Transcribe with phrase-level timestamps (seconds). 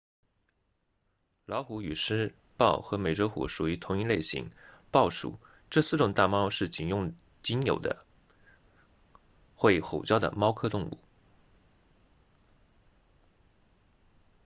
[1.45, 4.49] 老虎与狮豹和美洲虎属于同一类型
[4.89, 5.37] 豹属
[5.69, 8.03] 这四种大猫是仅有的
[9.53, 10.97] 会吼叫的猫科动物